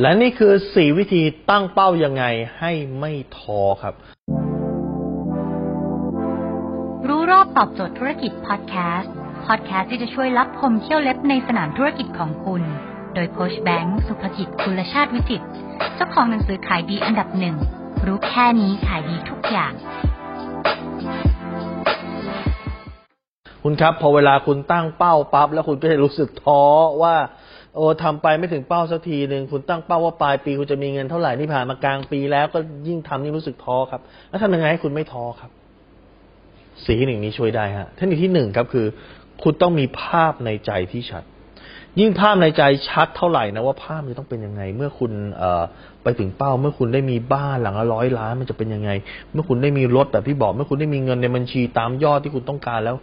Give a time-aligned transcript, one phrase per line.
[0.00, 2.24] และนี่คือ 4 วิธีตั้งเป้ายังไง
[2.58, 3.94] ให้ไม่ท้อครับ
[7.08, 9.12] รู้รอบตอบโจทย์ธุรกิจพอดแคสต์
[9.46, 12.62] พอดแคสต์ที่จะช่วยรับพมเที่ยวเล็บในสนามธุรกิจของคุณ
[13.14, 15.42] โดยโคชแบงค์สุภกิจคุณชาติวิจิต
[15.94, 17.56] เจ้าของหนังสือขายดีอันดับหนึ่ง
[18.06, 19.72] รู้แค่นี้ขายดีทุกอย่าง
[23.62, 26.62] คุณครับ พอเวลาคุณตั้งเป้าปั๊บแล้วคุณก็จะรู้สึกท้อ
[27.02, 27.14] ว่า
[27.76, 32.58] โอ้ทำไปไม่ถึงเป้าสักทีหนึ่งคุณตั้งเป้าว่าปลายปีคุณจะมีเงินเท่าไหร่นี่ผ่านมากลางปีแล้วก็
[32.88, 35.50] ยิ่งทำยิ่งรู้สึกท้อครับ แล้วทำยังไงให้คุณไม่ท้อครับ
[36.84, 38.86] สีหนึ่งนี้ช่วยได้ฮะเทคนิคที่หนึ่งครับคือ
[39.42, 41.24] คุณต้องมีภาพในใจที่ชัด
[42.00, 45.62] ยิ่งภาพในใจชัดเท่าไหร่นะว่าภาพมันต้องเป็นยังไง เมื่อคุณเอ่อ
[46.02, 48.90] ไปถึงเป้า เมื่อคุณได้มีบ้านหลังละร้อยล้านมันจะเป็นยังไง
[49.32, 52.96] เมื่อคุณได้มีรถแบบที่บอก เมื่อคุณได้มีเงินในบัญชีตามยอดที่คุณต้องการแล้ว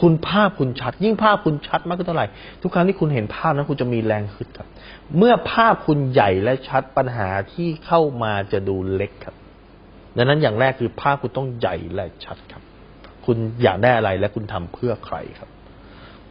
[0.00, 2.26] คุณภาพคุณชัด ยิ่งภาพคุณชัดมากขึ้นเท่าไหร่
[2.62, 4.68] ทุกครั้งที่คุณเห็นภาพนั้นคุณจะมีแรงขึ้นครับ
[5.16, 9.36] เมื่อภาพคุณใหญ่และชัดปัญหาที่เข้ามาจะดูเล็กครับ
[10.16, 12.62] ดังนั้นอย่างแรกคือภาพคุณต้องใหญ่และชัดครับ
[13.26, 15.48] คุณอยากได้อะไรและคุณทำเพื่อใครครับ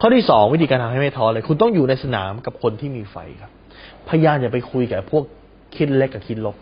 [0.01, 3.51] ข้อที่สองวิธีการทำให้ไม่ท้อเลย คุณต้องอยู่ในสนามกับคนที่มีไฟครับ
[4.09, 5.23] พยายามอย่าไปคุยกับพวก
[5.75, 6.55] คิดเล็กกับคิดลบ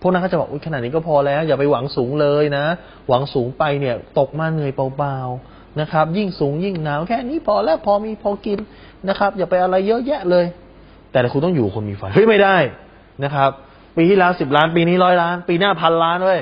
[0.00, 2.64] พวกนั้นก็จะบอกอุ้ยขนาดนี้ก็พอแล้ว อย่าไปหวังสูงเลยนะ
[3.08, 8.58] หวังสูงไปเนี่ย ตกมาเหนื่อยเบาๆ นะครับ ยิ่งสูงยิ่งหนาวแค่นี้พอแล้วพอมีพอกิน
[9.08, 10.46] นะครับ อย่าไปอะไรเยอะแยะเลย
[11.10, 12.56] แต่คุณต้องอยู่คนมีไฟเฮ้ยไม่ได้
[13.24, 13.50] นะครับ
[13.96, 16.40] ปีที่แล้วสิบล้าน ปีนี้ร้อยล้าน ปีหน้าพันล้านเว้ย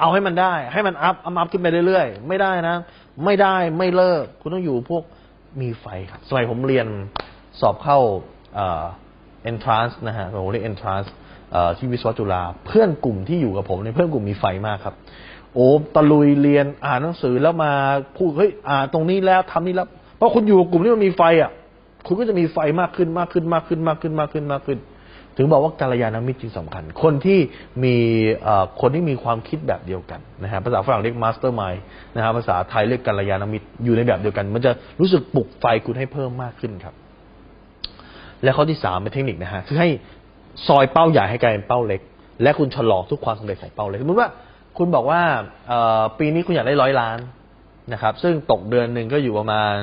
[0.00, 2.76] เอาให้มันได้ ให้มันอัพอัพอัพขึ้นไปเรื่อยๆ ไม่ได้นะ
[3.24, 5.02] ไม่ได้ไม่เลิก คุณต้องอยู่พวก
[5.60, 6.86] มีไฟครับสมัยผมเรียน
[7.60, 7.98] สอบเข้า
[8.54, 8.84] เอ่อ
[9.50, 11.08] entrance นะฮะผมเรียก entrance
[11.52, 14.94] เอ่อที่วิศวะจุฬาเพื่อนกลุ่มที่อยู่กับผมเนี่ยเพื่อนกลุ่มมีไฟมากครับ
[15.54, 17.72] โอ้ตะลุยเรียนอ่านหนังสือแล้วมา
[18.16, 21.50] พูดเฮ้ยอ่านตรงนี้แล้วทำนี่แล้วเพราะคุณอยู่กับกลุ่มที่มันมีไฟอะ
[22.06, 24.78] คุณก็จะมีไฟมากขึ้นมากขึ้นมากขึ้นมากขึ้นมากขึ้นมากขึ้น
[25.36, 27.38] ถึงบอกว่ากัลยาณมิตรจึงสำคัญ คนที่
[27.84, 27.96] มี
[28.80, 31.74] คนที่มีความคิดแบบเดียวกันนะฮะภาษาฝรั่งเรียก mastermind
[32.16, 36.94] นะฮะภาษาไทยเรียกกัลยาณมิตรอยู่ในแบบเดียวกัน มันจะรู้สึกปลุกไฟคุณให้เพิ่มมากขึ้นครับ
[38.42, 39.88] และข้อที่สามเป็นเทคนิคนะฮะคือให้
[40.66, 42.00] ซอยเป้าใหญ่ให้กลายเป็นเป้าเล็ก
[42.42, 44.28] และคุณฉลองทุกความสำเร็จของเป้าเล็กสมมติว่า
[44.78, 45.22] คุณบอกว่า
[45.68, 47.18] เออปีนี้คุณอยากได้ร้อยล้าน
[47.92, 49.76] นะครับ ซึ่งตกเดือนหนึ่งก็อยู่ประมาณ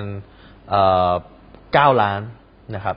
[1.74, 2.22] เก้าล้าน
[2.76, 2.96] นะครับ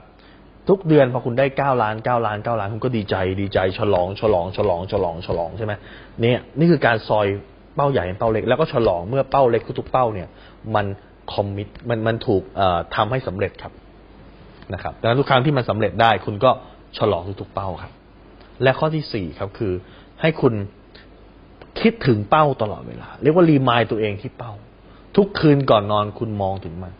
[0.69, 5.73] ทุกเดือนพอคุณได้เก้าล้านเก้าล้านเก้าล้านคุณก็ดีใจดีใจฉลองฉลองฉลองฉลองฉลองใช่ไหม
[6.21, 7.27] เนี่ยนี่คือการซอย
[7.75, 10.27] เป้าใหญ่เป็นเป้าเล็ก แล้วก็ฉลองเมื่อเป้าเล็กทุกเป้าเนี่ย
[10.75, 10.85] มัน
[11.33, 13.73] คอมมิตมันมันถูกเอ่อทำให้สำเร็จครับ
[14.73, 16.51] นะครับดังนั้นทุกครั้งที่มันสำเร็จได้ คุณก็
[16.97, 17.91] ฉลองทุกๆเป้าครับ
[18.63, 19.73] และข้อที่สี่ครับคือ
[20.21, 20.53] ให้คุณ
[21.83, 24.53] คิดถึงเป้าตลอดเวลา เรียกว่ารีมายตัวเองที่เป้า
[25.15, 26.93] ทุกคืนก่อนนอนคุณมองถึงมัน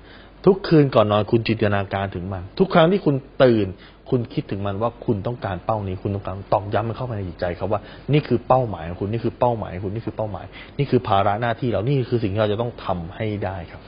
[0.46, 3.68] ทุกคืนก่อนนอนคุณจินตนาการถึงมัน ทุกครั้งที่คุณตื่น
[4.10, 7.82] คุณคิดถึงมันว่าคุณต้องการเป้านี้ คุณต้องการตอกย้ำมันเข้าไปในจิตใจครับว่า
[8.14, 10.46] นี่คือเป้าหมายของคุณนี่คือเป้าหมายของคุณนี่คือเป้าหมาย
[10.78, 13.82] นี่คือภาระหน้าที่เรานี่คือสิ่งที่เราจะต้องทำให้ได้ครับ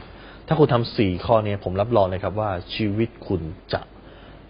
[0.47, 3.41] ถ้าคุณทำสี่ข้อนี้ผมรับรองเลยครับว่าชีวิตคุณ
[3.73, 3.81] จะ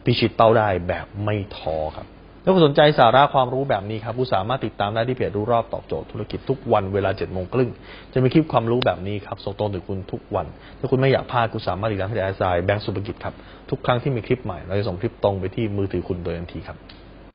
[0.04, 2.08] พิชิตเป้าได้แบบไม่ท้อครับ
[2.48, 7.70] ถ้าคุณสนใจสาระความรู้แบบนี้ครับคุณสามารถติดตามได้ที่เพจรู้รอบตอบโจทย์ธุรกิจทุกวันเวลา7จ็ดโมงครึ่ง
[8.14, 10.48] จะมีคลิปความรู้แบบนี้ครับส่งตรงถึงคุณทุกวัน
[10.80, 13.36] ถ้าคุณไม่อยากพลาดคุณสามารถติดตามที่ไอซายแบงก์สุภกิจครับ
[13.70, 16.78] ทุกครั้งที่มีคลิปใหม่เราจะส่งคลิปตรงไปที่มือถือคุณโดยทันทีครับ